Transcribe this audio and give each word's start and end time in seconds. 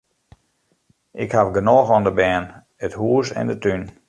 Ik 1.23 1.31
haw 1.35 1.49
genôch 1.57 1.91
oan 1.95 2.03
de 2.07 2.13
bern, 2.19 2.45
it 2.85 2.93
hûs 2.99 3.27
en 3.39 3.47
de 3.51 3.55
tún. 3.63 3.81